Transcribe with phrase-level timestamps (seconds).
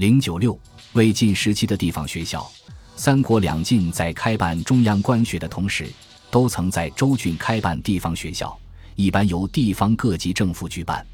[0.00, 0.58] 零九六，
[0.94, 2.50] 魏晋时期的地方学校，
[2.96, 5.86] 三国两晋在开办中央官学的同时，
[6.30, 8.58] 都曾在州郡开办地方学校，
[8.96, 11.06] 一般由地方各级政府举办。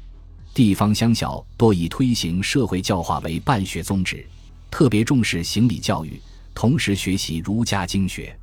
[0.53, 4.25] 地方乡校多以推行社会教化为办学宗旨，
[4.71, 6.17] 特别重视行礼教育，
[6.53, 8.33] 同时学习儒家经学。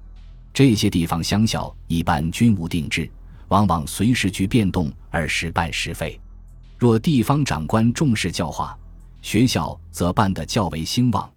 [0.52, 3.10] 这些地方乡校一般均无定制，
[3.48, 6.20] 往往随时局变动而时办时废。
[6.76, 8.78] 若地方长官重视教化，
[9.24, 11.28] 学校则办得较为兴旺。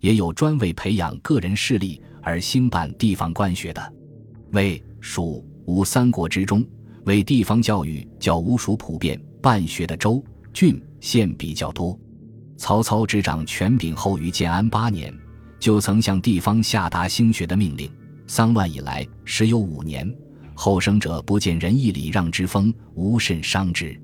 [0.00, 3.94] 也有专为培养个人势力而兴办地方官学的。
[4.50, 6.66] 魏、蜀、吴三国之中，
[7.04, 9.18] 为地方教育较吴蜀普遍。
[9.40, 11.98] 办学的州、郡、县比较多。
[12.56, 15.14] 曹操执掌权柄后，于建安八年，
[15.60, 17.90] 就曾向地方下达兴学的命令。
[18.26, 20.12] 丧乱以来，时有五年，
[20.52, 23.98] 后生者不见仁义礼让之风，无甚伤之。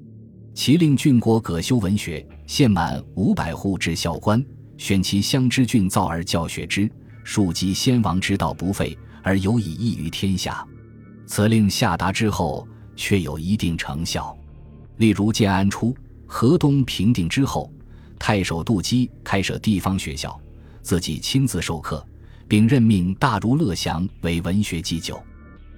[0.56, 4.42] 其令郡国葛修文学，县满五百户至校官，
[4.78, 6.91] 选其乡之郡造而教学之，
[7.24, 10.67] 庶几先王之道不废，而有以益于天下。
[11.27, 14.34] 此令下达之后，却有一定成效。
[14.97, 15.95] 例如建安初，
[16.27, 17.70] 河东平定之后，
[18.19, 20.41] 太守杜基开设地方学校，
[20.80, 22.02] 自己亲自授课，
[22.48, 25.23] 并任命大儒乐祥为文学祭酒。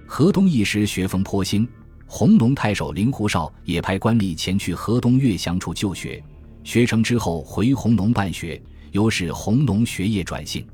[0.06, 1.68] 河东一时学风颇兴，
[2.08, 6.20] 弘农太守林狐绍也派官吏前去河东乐祥处就学，
[6.64, 8.60] 学成之后回弘农办学，
[8.92, 10.66] 由使弘农学业转兴。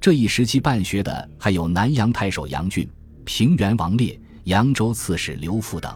[0.00, 2.88] 这一时期办学的还有南阳太守杨俊、
[3.24, 5.92] 平原王烈、扬州刺史刘福等。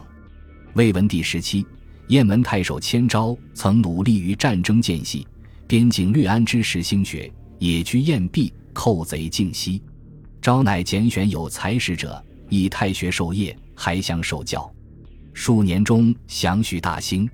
[0.73, 1.65] 魏文帝时期。
[2.07, 5.25] 雁门太守千昭曾努力于战争间隙，
[5.65, 9.81] 边境略安之时兴学，野居雁壁，寇贼尽息。
[10.41, 14.71] 昭乃拣选有才识者，以太学授业，还乡受教。
[15.33, 17.29] 数年中，祥序大兴。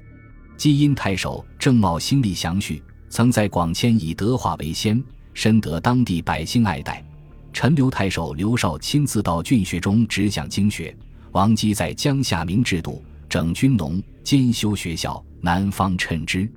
[0.57, 7.05] 基因太守郑茂兴立祥序，曾在广谦以德化为先，深得当地百姓爱戴。
[7.51, 10.95] 陈留太守刘绍亲自到郡学中执讲经学。
[11.31, 13.03] 王基在江夏明制度。
[13.29, 16.51] 整军农，兼修学校，南方称之。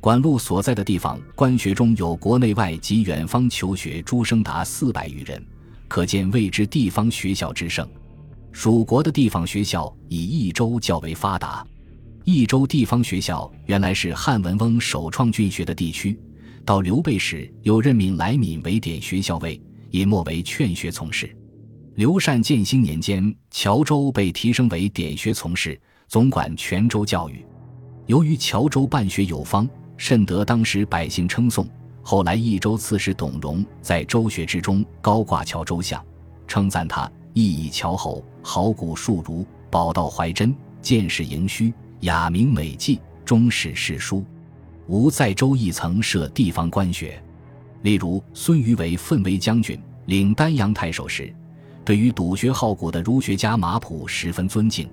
[0.00, 5.42] 管路所在的地方，官学中有国内外及远方求学诸生达四百余人，
[5.88, 7.88] 可见未知地方学校之盛。
[8.52, 11.66] 蜀国的地方学校以益州较为发达。
[12.24, 16.18] 益州地方学校原来是汉文翁首创郡学的地区，
[16.64, 21.34] 到刘备时又任命来敏为典学校尉，隐没为劝学从事。
[21.96, 25.80] 刘禅建兴年间，谯州被提升为典学从事。
[26.08, 27.46] 总管泉州教育，
[28.06, 31.68] 由于谯州办学有方，甚得当时百姓称颂。
[32.02, 36.04] 后来益州刺史董荣在州学之中高挂谯州相，
[36.48, 44.24] 称赞他意以谯侯，好古数儒，宝道怀真，见识盈虚，雅名美纪，忠实诗书。
[44.86, 47.22] 吴在州亦曾设地方官学，
[47.82, 51.32] 例如孙瑜为奋威将军，领丹阳太守时，
[51.84, 54.88] 对于笃学好古的儒学家马普十分尊敬。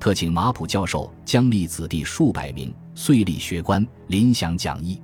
[0.00, 5.00] 特请马普教授将立子弟数百名，遂立学官，临享讲义。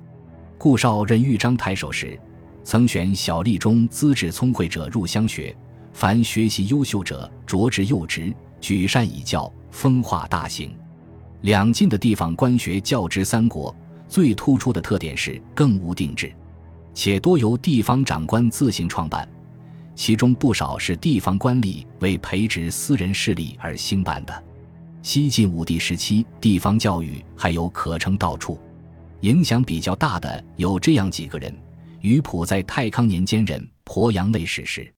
[0.57, 2.19] 顾绍任豫章太守时，
[2.63, 5.55] 曾选小吏中资质聪慧者入乡学，
[5.93, 10.75] 凡学习优秀者擢至幼职，举善以教，风化大行。
[11.41, 13.75] 两晋的地方官学教之三国，
[14.07, 16.31] 最突出的特点是更无定制，
[16.93, 19.27] 且多由地方长官自行创办，
[19.95, 24.43] 其中不少是地方官吏为培植私人势力而兴办的。
[25.01, 28.59] 西晋武帝时期，地方教育还有可称到处，
[29.21, 31.51] 影响比较大的有这样几个人：
[32.01, 34.93] 于普在太康年间任鄱阳内史时，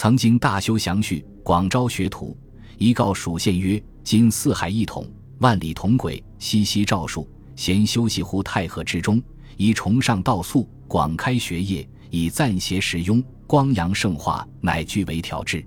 [0.00, 2.38] 曾经大修祥序，广招学徒，
[2.78, 5.04] 一告蜀县曰：“今四海一统，
[5.38, 9.20] 万里同轨，熙熙诏数，咸休息乎太和之中，
[9.56, 15.66] 以崇尚道素，广开学业，以暂协时庸，光阳圣化，乃据为调制。”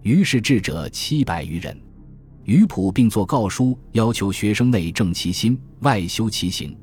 [0.00, 1.78] 于是智者七百余人。
[2.44, 6.74] 于普并作告书，要求学生内正其心，外修其行，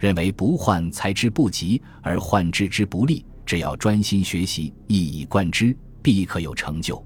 [0.00, 3.24] 认为不患才之不及，而患智之不利。
[3.46, 7.04] 只要专心学习，一以贯之，必可有成就。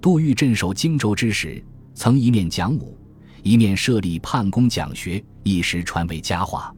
[0.00, 1.62] 杜预镇守荆州之时，
[1.94, 2.96] 曾一面讲武，
[3.42, 6.74] 一面设立判公讲学，一时传为佳话。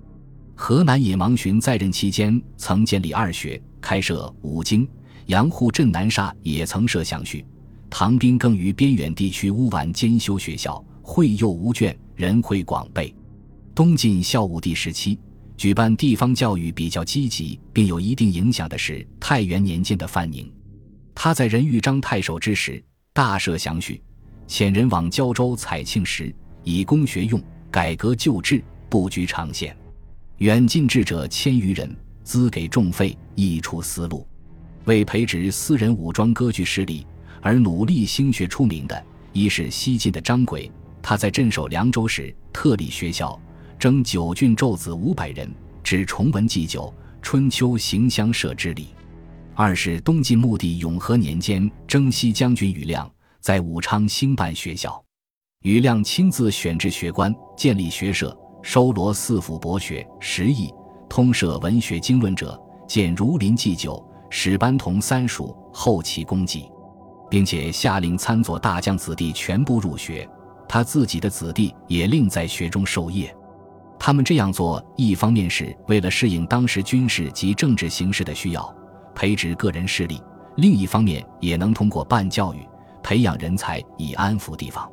[0.55, 4.87] 河南尹王寻在任期间，曾建立二学，开设五经。
[5.27, 7.45] 杨户镇南沙也曾设详序。
[7.89, 13.15] 唐兵更于边远地区乌丸兼修学校，会幼无倦，人会广备。
[13.75, 15.19] 东晋孝武帝时期，
[15.57, 20.51] 举办地方教育比较积极，并有一定影响的是太元年间的范宁。
[21.23, 22.83] 他在任豫章太守之时，
[23.13, 24.01] 大赦详序，
[24.49, 26.35] 遣人往胶州采庆时，
[26.65, 27.39] 以供学用，
[27.71, 29.77] 改革旧制，布局长县。
[30.39, 31.95] 远近智者千余人，
[32.25, 34.27] 资给重费，益处思路。
[34.87, 37.07] 为培植私人武装割据势力
[37.43, 43.39] 而努力兴学出名的，一是西晋的张轨，他在镇守凉州时特立学校，
[43.79, 45.47] 征九郡胄子五百人，
[45.85, 46.91] 指崇文祭酒、
[47.21, 48.87] 春秋行乡社之礼；
[49.55, 53.11] 二是东晋穆帝永和年间，征西将军宇亮
[53.41, 55.03] 在武昌兴办学校，
[55.63, 60.73] 宇亮亲自选制学官，建立学社，收罗四府博学、十艺、
[61.09, 64.05] 通涉文学经论者，建儒林祭酒。
[64.33, 66.71] 使班同三属后其功绩，
[67.29, 70.25] 并且下令参佐大将子弟全部入学，
[70.69, 73.35] 他自己的子弟也另在学中授业。
[73.99, 78.73] 他们这样做，一方面是为了适应当时军事及政治形势的需要，
[79.15, 80.17] 培植个人势力；
[80.57, 82.67] 另一方面也能通过办教育，
[83.03, 84.91] 培养人才，以安抚地方。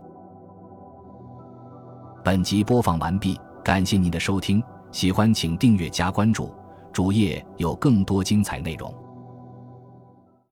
[2.23, 4.61] 本集播放完毕，感谢您的收听，
[4.91, 6.53] 喜欢请订阅加关注，
[6.91, 8.93] 主页有更多精彩内容。